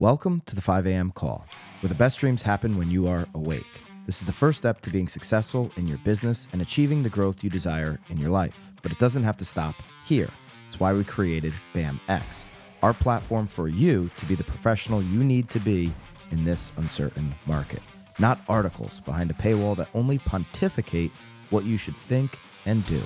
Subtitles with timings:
[0.00, 1.12] Welcome to the 5 a.m.
[1.12, 1.46] call,
[1.78, 3.80] where the best dreams happen when you are awake.
[4.06, 7.44] This is the first step to being successful in your business and achieving the growth
[7.44, 8.72] you desire in your life.
[8.82, 10.28] But it doesn't have to stop here.
[10.66, 12.44] It's why we created BAMX,
[12.82, 15.94] our platform for you to be the professional you need to be
[16.32, 17.80] in this uncertain market.
[18.18, 21.12] Not articles behind a paywall that only pontificate
[21.50, 22.36] what you should think
[22.66, 23.00] and do,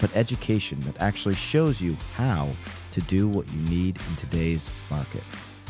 [0.00, 2.50] but education that actually shows you how
[2.90, 5.22] to do what you need in today's market.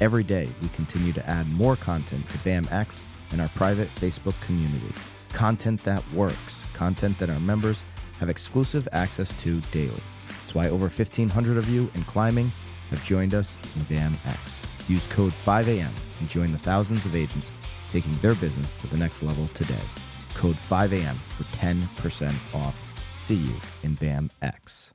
[0.02, 4.92] Every day, we continue to add more content to BAMX and our private Facebook community.
[5.28, 7.84] Content that works, content that our members
[8.18, 10.02] have exclusive access to daily.
[10.26, 12.50] That's why over 1,500 of you in climbing
[12.90, 14.64] have joined us in BAMX.
[14.90, 17.52] Use code 5AM and join the thousands of agents
[17.88, 19.84] taking their business to the next level today.
[20.34, 22.76] Code 5AM for 10% off.
[23.18, 24.90] See you in BAMX.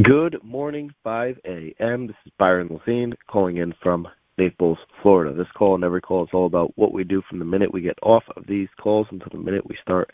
[0.00, 2.06] Good morning, 5 a.m.
[2.06, 5.34] This is Byron Lazine calling in from Naples, Florida.
[5.34, 7.80] This call and every call is all about what we do from the minute we
[7.80, 10.10] get off of these calls until the minute we start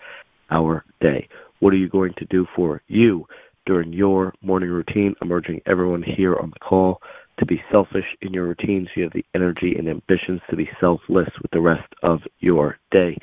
[0.51, 1.29] our day.
[1.61, 3.27] What are you going to do for you
[3.67, 5.15] during your morning routine?
[5.21, 7.03] I'm urging everyone here on the call
[7.39, 10.69] to be selfish in your routine so you have the energy and ambitions to be
[10.81, 13.17] selfless with the rest of your day.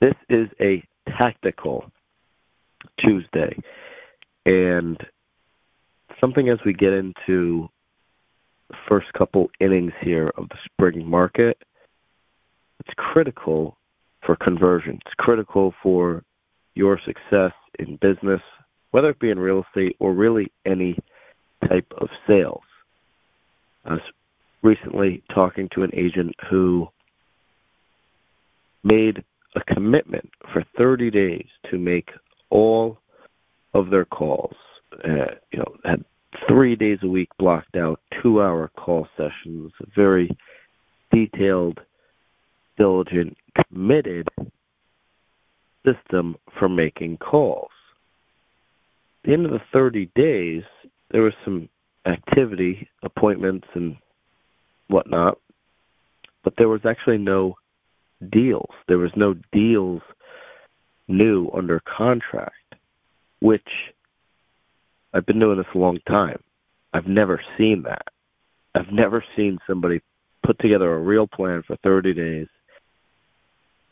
[0.00, 1.90] This is a tactical
[2.98, 3.56] Tuesday.
[4.46, 4.98] And
[6.20, 7.68] something as we get into
[8.88, 11.58] first couple innings here of the spring market,
[12.80, 13.76] it's critical
[14.24, 14.98] for conversion.
[15.04, 16.22] It's critical for
[16.74, 18.40] your success in business,
[18.90, 20.98] whether it be in real estate or really any
[21.68, 22.62] type of sales.
[23.84, 24.02] I was
[24.62, 26.88] recently talking to an agent who
[28.82, 29.22] made
[29.56, 32.10] a commitment for 30 days to make
[32.50, 32.98] all
[33.72, 34.56] of their calls.
[35.04, 36.04] Uh, you know, had
[36.48, 40.30] three days a week blocked out, two hour call sessions, very
[41.12, 41.80] detailed,
[42.76, 43.36] diligent,
[43.70, 44.28] committed
[45.84, 47.70] system for making calls.
[49.22, 50.62] At the end of the 30 days,
[51.10, 51.68] there was some
[52.06, 53.96] activity, appointments, and
[54.88, 55.38] whatnot,
[56.42, 57.56] but there was actually no
[58.30, 58.70] deals.
[58.88, 60.02] There was no deals
[61.08, 62.74] new under contract,
[63.40, 63.68] which
[65.14, 66.42] I've been doing this a long time.
[66.92, 68.08] I've never seen that.
[68.74, 70.02] I've never seen somebody
[70.42, 72.48] put together a real plan for 30 days,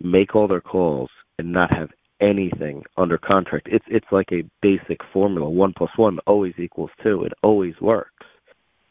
[0.01, 1.91] make all their calls, and not have
[2.21, 3.69] anything under contract.
[3.71, 7.25] It's it's like a basic formula: one plus one always equals two.
[7.25, 8.27] It always works.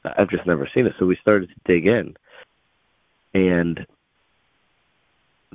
[0.03, 0.95] I've just never seen it.
[0.97, 2.15] So we started to dig in,
[3.33, 3.85] and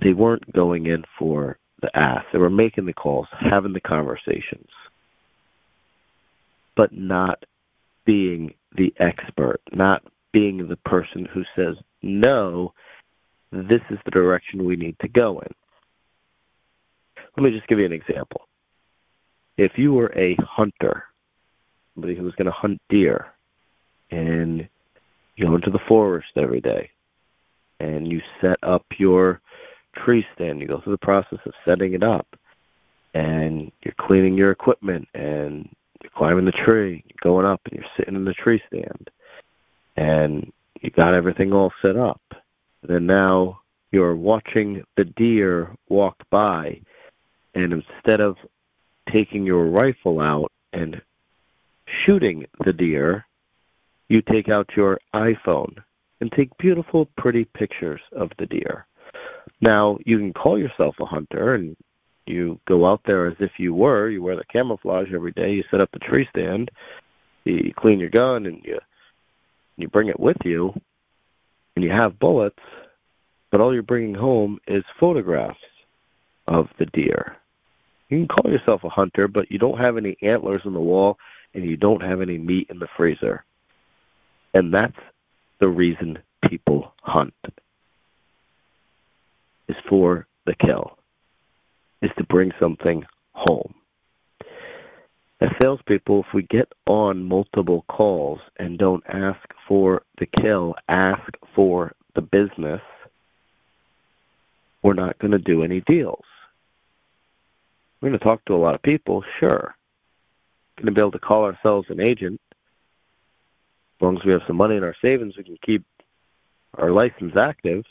[0.03, 2.25] they weren't going in for the ass.
[2.33, 4.69] They were making the calls, having the conversations,
[6.77, 7.45] but not
[8.05, 12.73] being the expert, not being the person who says, no,
[13.51, 15.53] this is the direction we need to go in.
[17.37, 18.43] Let me just give you an example.
[19.57, 21.05] If you were a hunter,
[21.95, 23.33] somebody who was going to hunt deer,
[24.11, 24.69] and
[25.37, 26.91] you go into the forest every day,
[27.81, 29.41] and you set up your
[29.95, 32.27] tree stand, you go through the process of setting it up,
[33.15, 35.69] and you're cleaning your equipment, and
[36.17, 39.11] climbing the tree, going up, and you're sitting in the tree stand,
[39.97, 42.23] and you got everything all set up.
[42.83, 43.61] Then now
[43.93, 46.81] you're watching the deer walk by,
[47.55, 48.37] and instead of
[49.11, 51.01] taking your rifle out and
[52.05, 53.27] shooting the deer,
[54.09, 55.77] you take out your iPhone
[56.21, 58.87] and take beautiful, pretty pictures of the deer.
[59.61, 61.77] Now, you can call yourself a hunter and
[62.27, 64.09] you go out there as if you were.
[64.09, 65.53] You wear the camouflage every day.
[65.53, 66.71] You set up the tree stand.
[67.45, 68.79] You clean your gun and you
[69.77, 70.73] you bring it with you,
[71.75, 72.59] and you have bullets.
[73.51, 75.59] But all you're bringing home is photographs
[76.49, 77.37] of the deer.
[78.09, 81.19] You can call yourself a hunter, but you don't have any antlers on the wall,
[81.55, 83.45] and you don't have any meat in the freezer.
[84.55, 84.97] And that's
[85.61, 87.35] the reason people hunt.
[89.69, 90.96] Is for the kill
[92.03, 93.75] is to bring something home.
[95.41, 101.23] As salespeople, if we get on multiple calls and don't ask for the kill, ask
[101.55, 102.81] for the business,
[104.83, 106.25] we're not going to do any deals.
[108.01, 109.75] We're going to talk to a lot of people, sure.
[110.77, 112.41] Going to be able to call ourselves an agent.
[113.99, 115.85] As long as we have some money in our savings, we can keep
[116.75, 117.85] our license active.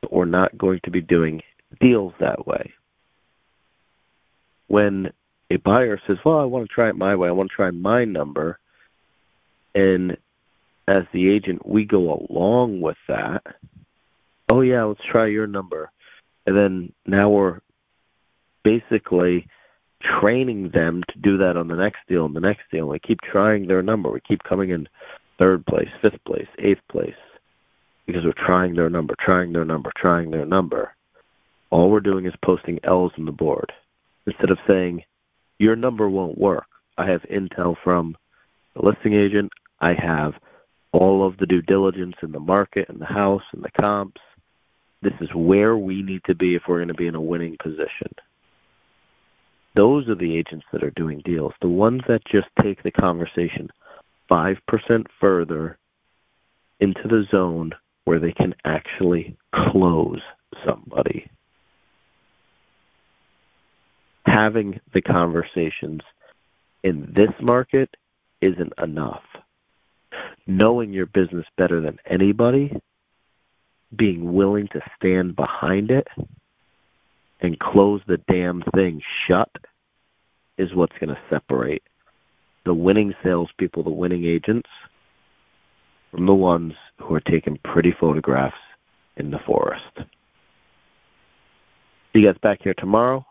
[0.00, 1.42] But we're not going to be doing
[1.80, 2.72] deals that way.
[4.68, 5.12] When
[5.50, 7.70] a buyer says, Well, I want to try it my way, I want to try
[7.70, 8.58] my number,
[9.74, 10.16] and
[10.88, 13.42] as the agent, we go along with that.
[14.48, 15.90] Oh yeah, let's try your number.
[16.46, 17.60] And then now we're
[18.62, 19.48] basically
[20.00, 22.86] training them to do that on the next deal and the next deal.
[22.86, 24.10] We keep trying their number.
[24.10, 24.88] We keep coming in
[25.38, 27.14] third place, fifth place, eighth place
[28.06, 30.94] because we're trying their number, trying their number, trying their number.
[31.70, 33.72] All we're doing is posting L's on the board
[34.26, 35.02] instead of saying,
[35.58, 36.66] Your number won't work.
[36.98, 38.16] I have intel from
[38.74, 39.52] the listing agent.
[39.80, 40.34] I have
[40.92, 44.20] all of the due diligence in the market and the house and the comps.
[45.02, 47.56] This is where we need to be if we're going to be in a winning
[47.62, 48.08] position.
[49.74, 51.52] Those are the agents that are doing deals.
[51.60, 53.70] The ones that just take the conversation
[54.30, 55.78] 5% further
[56.80, 57.72] into the zone
[58.04, 60.20] where they can actually close
[60.64, 61.28] somebody.
[64.36, 66.02] Having the conversations
[66.82, 67.88] in this market
[68.42, 69.22] isn't enough.
[70.46, 72.78] Knowing your business better than anybody,
[73.96, 76.06] being willing to stand behind it
[77.40, 79.48] and close the damn thing shut
[80.58, 81.82] is what's going to separate
[82.66, 84.68] the winning salespeople, the winning agents,
[86.10, 88.54] from the ones who are taking pretty photographs
[89.16, 89.96] in the forest.
[92.12, 93.24] See you guys back here tomorrow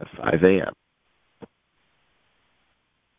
[0.00, 0.85] at 5 a.m.